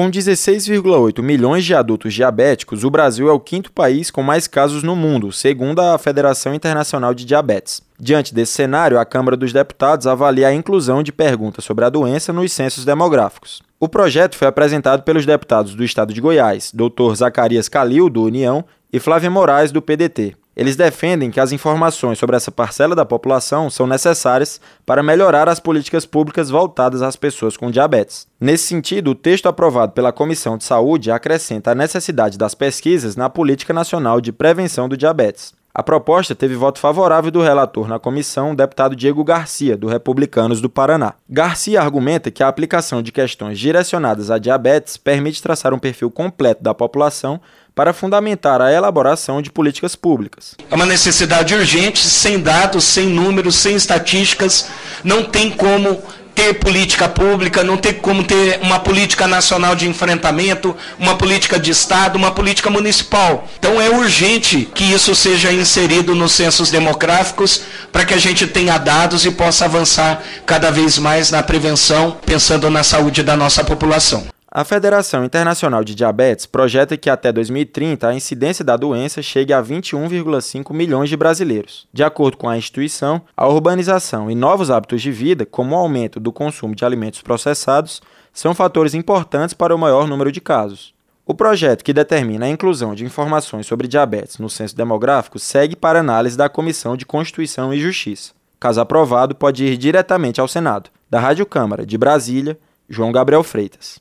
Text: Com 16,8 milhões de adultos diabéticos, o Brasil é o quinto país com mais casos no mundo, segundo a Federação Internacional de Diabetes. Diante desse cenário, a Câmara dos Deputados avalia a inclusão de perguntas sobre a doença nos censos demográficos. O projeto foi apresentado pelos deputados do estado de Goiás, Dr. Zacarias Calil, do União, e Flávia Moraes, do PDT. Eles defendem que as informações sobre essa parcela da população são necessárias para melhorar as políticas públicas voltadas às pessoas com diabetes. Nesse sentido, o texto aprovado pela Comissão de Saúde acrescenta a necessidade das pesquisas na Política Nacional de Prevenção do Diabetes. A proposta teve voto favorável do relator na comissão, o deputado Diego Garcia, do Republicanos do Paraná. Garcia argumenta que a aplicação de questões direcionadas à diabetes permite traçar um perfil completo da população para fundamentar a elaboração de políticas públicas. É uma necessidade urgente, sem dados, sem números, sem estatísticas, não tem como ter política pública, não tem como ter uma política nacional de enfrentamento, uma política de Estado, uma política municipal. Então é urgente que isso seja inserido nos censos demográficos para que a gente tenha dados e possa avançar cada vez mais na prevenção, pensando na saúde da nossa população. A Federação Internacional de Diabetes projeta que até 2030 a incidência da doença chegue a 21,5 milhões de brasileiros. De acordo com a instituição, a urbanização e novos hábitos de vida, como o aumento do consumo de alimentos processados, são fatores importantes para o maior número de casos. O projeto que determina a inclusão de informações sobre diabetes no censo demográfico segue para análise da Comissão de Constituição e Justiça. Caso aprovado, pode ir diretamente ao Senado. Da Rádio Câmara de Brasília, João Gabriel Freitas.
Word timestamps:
Com 0.00 0.10
16,8 0.10 1.20
milhões 1.20 1.62
de 1.62 1.74
adultos 1.74 2.14
diabéticos, 2.14 2.84
o 2.84 2.90
Brasil 2.90 3.28
é 3.28 3.32
o 3.32 3.38
quinto 3.38 3.70
país 3.70 4.10
com 4.10 4.22
mais 4.22 4.46
casos 4.46 4.82
no 4.82 4.96
mundo, 4.96 5.30
segundo 5.30 5.78
a 5.78 5.98
Federação 5.98 6.54
Internacional 6.54 7.12
de 7.12 7.26
Diabetes. 7.26 7.82
Diante 7.98 8.34
desse 8.34 8.52
cenário, 8.52 8.98
a 8.98 9.04
Câmara 9.04 9.36
dos 9.36 9.52
Deputados 9.52 10.06
avalia 10.06 10.48
a 10.48 10.54
inclusão 10.54 11.02
de 11.02 11.12
perguntas 11.12 11.66
sobre 11.66 11.84
a 11.84 11.90
doença 11.90 12.32
nos 12.32 12.50
censos 12.50 12.82
demográficos. 12.82 13.60
O 13.78 13.90
projeto 13.90 14.36
foi 14.36 14.48
apresentado 14.48 15.02
pelos 15.02 15.26
deputados 15.26 15.74
do 15.74 15.84
estado 15.84 16.14
de 16.14 16.20
Goiás, 16.22 16.72
Dr. 16.72 17.14
Zacarias 17.14 17.68
Calil, 17.68 18.08
do 18.08 18.24
União, 18.24 18.64
e 18.90 18.98
Flávia 18.98 19.30
Moraes, 19.30 19.70
do 19.70 19.82
PDT. 19.82 20.34
Eles 20.60 20.76
defendem 20.76 21.30
que 21.30 21.40
as 21.40 21.52
informações 21.52 22.18
sobre 22.18 22.36
essa 22.36 22.50
parcela 22.50 22.94
da 22.94 23.02
população 23.02 23.70
são 23.70 23.86
necessárias 23.86 24.60
para 24.84 25.02
melhorar 25.02 25.48
as 25.48 25.58
políticas 25.58 26.04
públicas 26.04 26.50
voltadas 26.50 27.00
às 27.00 27.16
pessoas 27.16 27.56
com 27.56 27.70
diabetes. 27.70 28.26
Nesse 28.38 28.64
sentido, 28.64 29.12
o 29.12 29.14
texto 29.14 29.46
aprovado 29.46 29.92
pela 29.92 30.12
Comissão 30.12 30.58
de 30.58 30.64
Saúde 30.64 31.10
acrescenta 31.10 31.70
a 31.70 31.74
necessidade 31.74 32.36
das 32.36 32.54
pesquisas 32.54 33.16
na 33.16 33.30
Política 33.30 33.72
Nacional 33.72 34.20
de 34.20 34.32
Prevenção 34.32 34.86
do 34.86 34.98
Diabetes. 34.98 35.54
A 35.72 35.82
proposta 35.82 36.34
teve 36.34 36.56
voto 36.56 36.80
favorável 36.80 37.30
do 37.30 37.40
relator 37.40 37.88
na 37.88 37.98
comissão, 37.98 38.50
o 38.50 38.56
deputado 38.56 38.96
Diego 38.96 39.22
Garcia, 39.22 39.78
do 39.78 39.86
Republicanos 39.86 40.60
do 40.60 40.68
Paraná. 40.68 41.14
Garcia 41.28 41.80
argumenta 41.80 42.30
que 42.30 42.42
a 42.42 42.48
aplicação 42.48 43.00
de 43.00 43.12
questões 43.12 43.58
direcionadas 43.58 44.32
à 44.32 44.38
diabetes 44.38 44.96
permite 44.96 45.40
traçar 45.40 45.72
um 45.72 45.78
perfil 45.78 46.10
completo 46.10 46.62
da 46.62 46.74
população 46.74 47.40
para 47.80 47.94
fundamentar 47.94 48.60
a 48.60 48.70
elaboração 48.70 49.40
de 49.40 49.50
políticas 49.50 49.96
públicas. 49.96 50.54
É 50.70 50.74
uma 50.74 50.84
necessidade 50.84 51.54
urgente, 51.54 52.00
sem 52.00 52.38
dados, 52.38 52.84
sem 52.84 53.06
números, 53.06 53.54
sem 53.54 53.74
estatísticas, 53.74 54.68
não 55.02 55.24
tem 55.24 55.50
como 55.50 55.98
ter 56.34 56.52
política 56.58 57.08
pública, 57.08 57.64
não 57.64 57.78
tem 57.78 57.94
como 57.94 58.22
ter 58.22 58.60
uma 58.62 58.80
política 58.80 59.26
nacional 59.26 59.74
de 59.74 59.88
enfrentamento, 59.88 60.76
uma 60.98 61.16
política 61.16 61.58
de 61.58 61.70
Estado, 61.70 62.16
uma 62.16 62.32
política 62.32 62.68
municipal. 62.68 63.48
Então 63.58 63.80
é 63.80 63.88
urgente 63.88 64.68
que 64.74 64.84
isso 64.84 65.14
seja 65.14 65.50
inserido 65.50 66.14
nos 66.14 66.32
censos 66.32 66.70
demográficos 66.70 67.62
para 67.90 68.04
que 68.04 68.12
a 68.12 68.18
gente 68.18 68.46
tenha 68.46 68.76
dados 68.76 69.24
e 69.24 69.30
possa 69.30 69.64
avançar 69.64 70.22
cada 70.44 70.70
vez 70.70 70.98
mais 70.98 71.30
na 71.30 71.42
prevenção, 71.42 72.18
pensando 72.26 72.68
na 72.68 72.84
saúde 72.84 73.22
da 73.22 73.38
nossa 73.38 73.64
população. 73.64 74.26
A 74.52 74.64
Federação 74.64 75.24
Internacional 75.24 75.84
de 75.84 75.94
Diabetes 75.94 76.44
projeta 76.44 76.96
que 76.96 77.08
até 77.08 77.30
2030 77.30 78.08
a 78.08 78.14
incidência 78.16 78.64
da 78.64 78.76
doença 78.76 79.22
chegue 79.22 79.52
a 79.52 79.62
21,5 79.62 80.74
milhões 80.74 81.08
de 81.08 81.16
brasileiros. 81.16 81.86
De 81.92 82.02
acordo 82.02 82.36
com 82.36 82.48
a 82.48 82.58
instituição, 82.58 83.22
a 83.36 83.46
urbanização 83.46 84.28
e 84.28 84.34
novos 84.34 84.68
hábitos 84.68 85.02
de 85.02 85.12
vida, 85.12 85.46
como 85.46 85.76
o 85.76 85.78
aumento 85.78 86.18
do 86.18 86.32
consumo 86.32 86.74
de 86.74 86.84
alimentos 86.84 87.22
processados, 87.22 88.02
são 88.32 88.52
fatores 88.52 88.92
importantes 88.92 89.54
para 89.54 89.72
o 89.72 89.78
maior 89.78 90.08
número 90.08 90.32
de 90.32 90.40
casos. 90.40 90.92
O 91.24 91.32
projeto 91.32 91.84
que 91.84 91.92
determina 91.92 92.46
a 92.46 92.50
inclusão 92.50 92.92
de 92.92 93.04
informações 93.04 93.68
sobre 93.68 93.86
diabetes 93.86 94.38
no 94.38 94.50
censo 94.50 94.74
demográfico 94.74 95.38
segue 95.38 95.76
para 95.76 96.00
análise 96.00 96.36
da 96.36 96.48
Comissão 96.48 96.96
de 96.96 97.06
Constituição 97.06 97.72
e 97.72 97.78
Justiça. 97.78 98.32
Caso 98.58 98.80
aprovado, 98.80 99.32
pode 99.32 99.64
ir 99.64 99.76
diretamente 99.76 100.40
ao 100.40 100.48
Senado. 100.48 100.90
Da 101.08 101.20
Rádio 101.20 101.46
Câmara 101.46 101.86
de 101.86 101.96
Brasília, 101.96 102.58
João 102.88 103.12
Gabriel 103.12 103.44
Freitas. 103.44 104.00